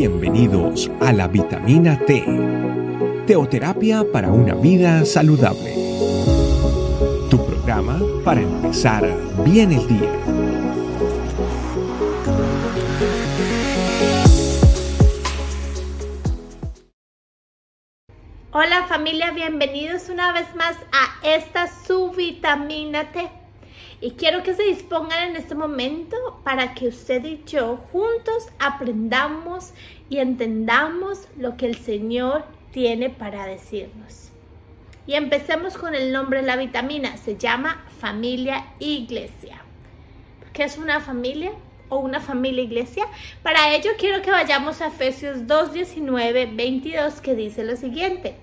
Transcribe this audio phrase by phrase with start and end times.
[0.00, 2.24] Bienvenidos a la vitamina T,
[3.26, 5.74] teoterapia para una vida saludable.
[7.28, 9.06] Tu programa para empezar
[9.44, 10.10] bien el día.
[18.52, 23.39] Hola familia, bienvenidos una vez más a esta su vitamina T
[24.00, 29.72] y quiero que se dispongan en este momento para que usted y yo juntos aprendamos
[30.08, 34.30] y entendamos lo que el Señor tiene para decirnos.
[35.06, 37.16] Y empecemos con el nombre de la vitamina.
[37.16, 39.62] Se llama familia iglesia.
[40.52, 41.52] ¿Qué es una familia?
[41.90, 43.04] o una familia iglesia.
[43.42, 48.36] Para ello quiero que vayamos a Efesios 2, 19, 22 que dice lo siguiente.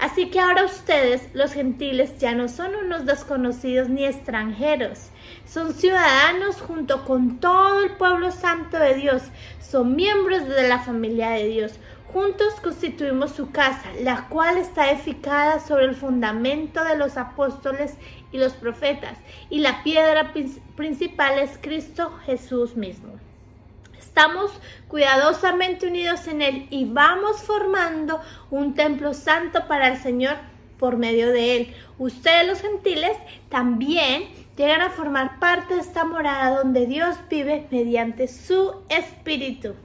[0.00, 5.10] Así que ahora ustedes, los gentiles, ya no son unos desconocidos ni extranjeros,
[5.44, 9.22] son ciudadanos junto con todo el pueblo santo de Dios,
[9.60, 11.74] son miembros de la familia de Dios.
[12.14, 17.94] Juntos constituimos su casa, la cual está edificada sobre el fundamento de los apóstoles
[18.32, 19.18] y los profetas,
[19.50, 20.32] y la piedra
[20.76, 23.19] principal es Cristo Jesús mismo.
[24.10, 24.50] Estamos
[24.88, 30.34] cuidadosamente unidos en Él y vamos formando un templo santo para el Señor
[30.80, 31.74] por medio de Él.
[31.96, 33.16] Ustedes los gentiles
[33.50, 34.24] también
[34.56, 39.76] llegan a formar parte de esta morada donde Dios vive mediante su Espíritu.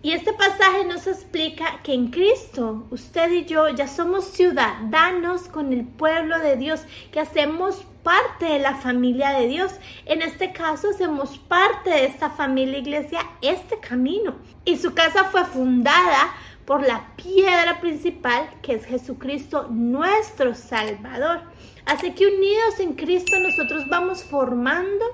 [0.00, 5.74] Y este pasaje nos explica que en Cristo usted y yo ya somos ciudadanos con
[5.74, 6.80] el pueblo de Dios,
[7.12, 9.70] que hacemos parte de la familia de Dios.
[10.06, 14.36] En este caso, hacemos parte de esta familia iglesia, este camino.
[14.64, 21.42] Y su casa fue fundada por la piedra principal, que es Jesucristo, nuestro Salvador.
[21.84, 25.04] Así que unidos en Cristo nosotros vamos formando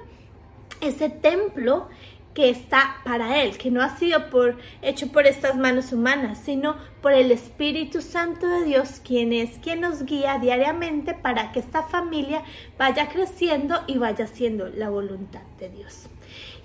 [0.80, 1.88] ese templo
[2.34, 6.76] que está para Él, que no ha sido por, hecho por estas manos humanas, sino
[7.00, 11.84] por el Espíritu Santo de Dios, quien es quien nos guía diariamente para que esta
[11.84, 12.42] familia
[12.76, 16.08] vaya creciendo y vaya siendo la voluntad de Dios.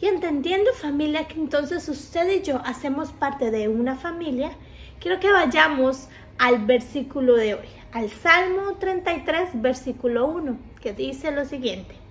[0.01, 4.51] Y entendiendo familia que entonces usted y yo hacemos parte de una familia,
[4.99, 6.07] quiero que vayamos
[6.39, 12.08] al versículo de hoy, al Salmo 33, versículo 1, que dice lo siguiente.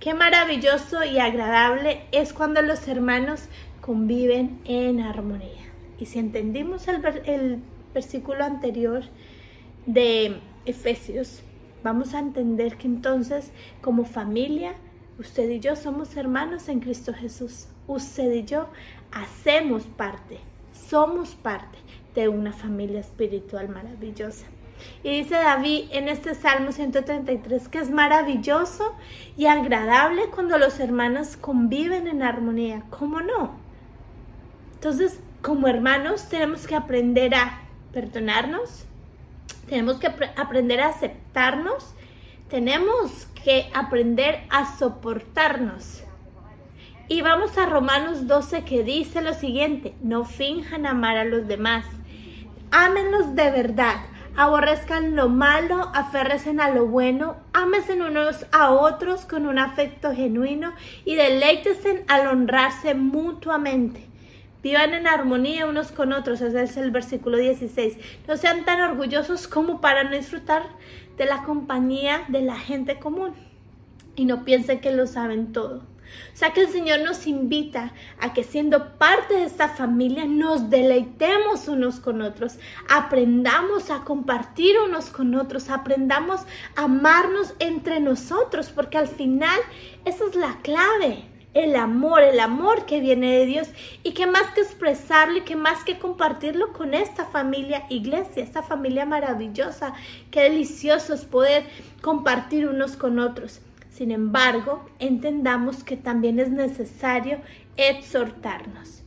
[0.00, 3.42] Qué maravilloso y agradable es cuando los hermanos
[3.82, 5.66] conviven en armonía.
[5.98, 7.60] Y si entendimos el,
[7.92, 9.02] versículo anterior
[9.84, 11.42] de Efesios,
[11.84, 13.52] vamos a entender que entonces
[13.82, 14.72] como familia,
[15.18, 17.66] usted y yo somos hermanos en Cristo Jesús.
[17.86, 18.68] Usted y yo
[19.12, 20.38] hacemos parte,
[20.72, 21.76] somos parte
[22.14, 24.46] de una familia espiritual maravillosa.
[25.02, 28.94] Y dice David en este Salmo 133 que es maravilloso
[29.36, 32.82] y agradable cuando los hermanos conviven en armonía.
[32.90, 33.58] ¿Cómo no?
[34.74, 37.60] Entonces, como hermanos tenemos que aprender a
[37.92, 38.84] perdonarnos,
[39.68, 41.94] tenemos que aprender a aceptarnos,
[42.48, 46.02] tenemos que aprender a soportarnos.
[47.08, 51.84] Y vamos a Romanos 12 que dice lo siguiente, no finjan amar a los demás,
[52.70, 53.96] ámenlos de verdad
[54.36, 60.72] aborrezcan lo malo, aférresen a lo bueno, ámesen unos a otros con un afecto genuino
[61.04, 64.06] y deleítesen al honrarse mutuamente.
[64.62, 67.96] Vivan en armonía unos con otros, ese es el versículo 16.
[68.28, 70.64] No sean tan orgullosos como para no disfrutar
[71.16, 73.32] de la compañía de la gente común
[74.16, 75.82] y no piensen que lo saben todo.
[76.32, 80.70] O sea que el Señor nos invita a que siendo parte de esta familia nos
[80.70, 86.40] deleitemos unos con otros, aprendamos a compartir unos con otros, aprendamos
[86.76, 89.58] a amarnos entre nosotros, porque al final
[90.04, 91.24] esa es la clave.
[91.52, 93.68] El amor, el amor que viene de Dios
[94.04, 98.62] y que más que expresarlo y que más que compartirlo con esta familia iglesia, esta
[98.62, 99.92] familia maravillosa,
[100.30, 101.64] qué delicioso es poder
[102.02, 103.60] compartir unos con otros.
[103.90, 107.40] Sin embargo, entendamos que también es necesario
[107.76, 109.02] exhortarnos,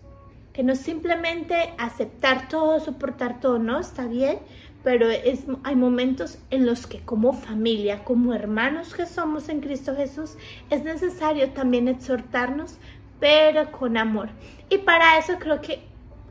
[0.52, 4.40] que no simplemente aceptar todo, soportar todo, no, está bien,
[4.84, 9.96] pero es, hay momentos en los que como familia, como hermanos que somos en Cristo
[9.96, 10.36] Jesús,
[10.70, 12.78] es necesario también exhortarnos,
[13.22, 14.30] pero con amor.
[14.70, 15.82] Y para eso creo que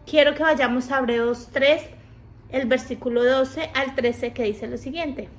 [0.06, 1.82] quiero que vayamos a Hebreos 3,
[2.50, 5.30] el versículo 12 al 13, que dice lo siguiente.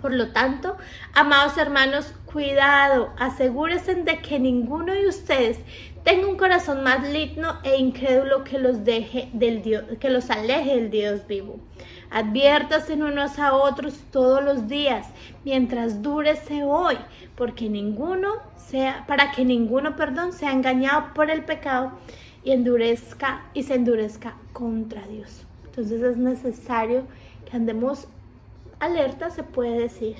[0.00, 0.76] Por lo tanto,
[1.12, 5.58] amados hermanos, cuidado, asegúrense de que ninguno de ustedes
[6.04, 10.90] tenga un corazón maligno e incrédulo que los deje del Dios, que los aleje del
[10.90, 11.58] Dios vivo.
[12.10, 15.08] Adviértase unos a otros todos los días,
[15.44, 16.96] mientras dure hoy,
[17.36, 21.92] porque ninguno sea, para que ninguno, perdón, sea engañado por el pecado
[22.44, 25.44] y endurezca y se endurezca contra Dios.
[25.64, 27.04] Entonces es necesario
[27.44, 28.08] que andemos
[28.80, 30.16] alerta, se puede decir.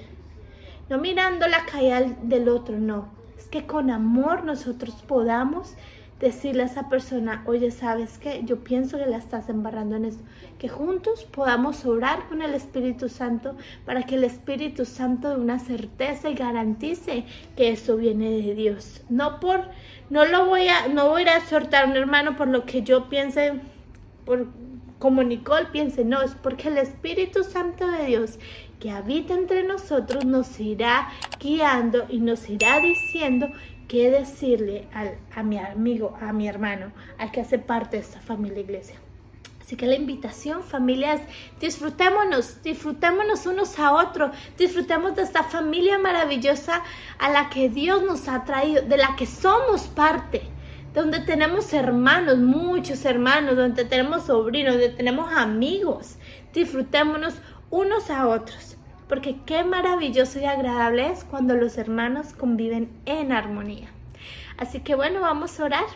[0.89, 3.09] No mirando la caída del otro, no.
[3.37, 5.77] Es que con amor nosotros podamos
[6.21, 8.43] decirle a esa persona, oye, ¿sabes qué?
[8.45, 10.25] Yo pienso que la estás embarrando en esto.
[10.59, 15.59] Que juntos podamos orar con el Espíritu Santo para que el Espíritu Santo dé una
[15.59, 17.25] certeza y garantice
[17.57, 19.03] que eso viene de Dios.
[19.09, 19.69] No por,
[20.11, 23.09] no lo voy a, no voy a exhortar a un hermano por lo que yo
[23.09, 23.61] piense,
[24.25, 24.49] por
[24.99, 28.39] como Nicole piense, no, es porque el Espíritu Santo de Dios
[28.81, 31.09] que habita entre nosotros nos irá
[31.41, 33.49] guiando y nos irá diciendo
[33.89, 34.87] qué decirle
[35.35, 38.97] a mi amigo, a mi hermano, al que hace parte de esta familia iglesia.
[39.69, 41.21] Así que la invitación, familia, es
[41.61, 46.83] disfrutémonos, disfrutémonos unos a otros, disfrutemos de esta familia maravillosa
[47.19, 50.43] a la que Dios nos ha traído, de la que somos parte,
[50.95, 56.17] donde tenemos hermanos, muchos hermanos, donde tenemos sobrinos, donde tenemos amigos.
[56.53, 57.35] Disfrutémonos
[57.71, 58.77] unos a otros.
[59.09, 63.89] Porque qué maravilloso y agradable es cuando los hermanos conviven en armonía.
[64.59, 65.87] Así que bueno, vamos a orar.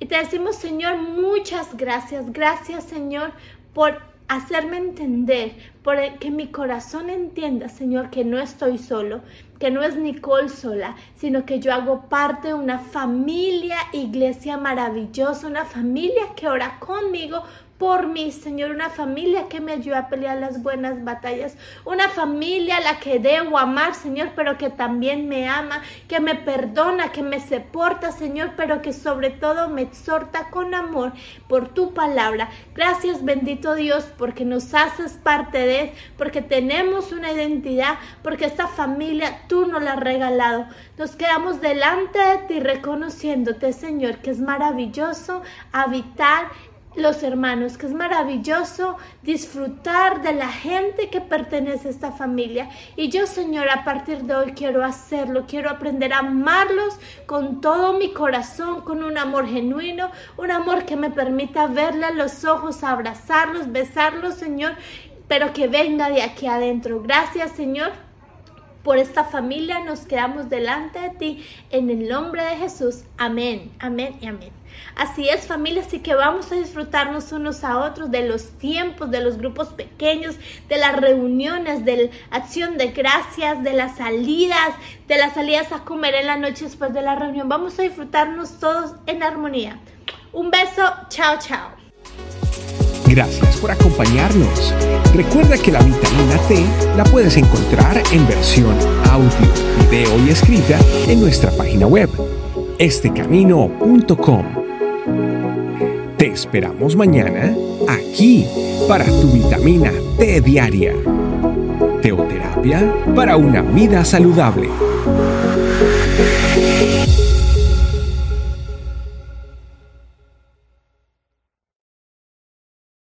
[0.00, 2.32] Y te decimos, Señor, muchas gracias.
[2.32, 3.32] Gracias, Señor,
[3.74, 9.22] por hacerme entender, por que mi corazón entienda, Señor, que no estoy solo,
[9.58, 15.46] que no es Nicole sola, sino que yo hago parte de una familia, iglesia maravillosa,
[15.46, 17.42] una familia que ora conmigo
[17.78, 22.78] por mí, Señor, una familia que me ayuda a pelear las buenas batallas, una familia
[22.78, 27.22] a la que debo amar, Señor, pero que también me ama, que me perdona, que
[27.22, 31.12] me soporta, Señor, pero que sobre todo me exhorta con amor
[31.46, 32.48] por tu palabra.
[32.74, 39.42] Gracias, bendito Dios, porque nos haces parte de, porque tenemos una identidad, porque esta familia
[39.48, 40.66] tú nos la has regalado.
[40.98, 46.48] Nos quedamos delante de ti reconociéndote, Señor, que es maravilloso habitar
[46.98, 52.68] los hermanos, que es maravilloso disfrutar de la gente que pertenece a esta familia.
[52.96, 57.94] Y yo, Señor, a partir de hoy quiero hacerlo, quiero aprender a amarlos con todo
[57.94, 62.84] mi corazón, con un amor genuino, un amor que me permita verle a los ojos,
[62.84, 64.72] abrazarlos, besarlos, Señor,
[65.28, 67.02] pero que venga de aquí adentro.
[67.02, 67.92] Gracias, Señor
[68.88, 73.04] por esta familia nos quedamos delante de ti en el nombre de Jesús.
[73.18, 74.57] Amén, amén y amén.
[74.96, 79.20] Así es familia, así que vamos a disfrutarnos unos a otros de los tiempos, de
[79.20, 80.36] los grupos pequeños,
[80.68, 84.70] de las reuniones, de la acción de gracias, de las salidas,
[85.06, 87.48] de las salidas a comer en la noche después de la reunión.
[87.48, 89.78] Vamos a disfrutarnos todos en armonía.
[90.32, 91.70] Un beso, chao, chao.
[93.08, 94.74] Gracias por acompañarnos.
[95.14, 96.64] Recuerda que la vitamina T
[96.96, 98.76] la puedes encontrar en versión
[99.10, 99.30] audio,
[99.80, 100.78] video y escrita
[101.08, 102.10] en nuestra página web,
[102.78, 104.67] estecamino.com.
[106.32, 107.54] Esperamos mañana
[107.88, 108.46] aquí
[108.86, 110.92] para tu vitamina T diaria.
[112.02, 114.68] Teoterapia para una vida saludable.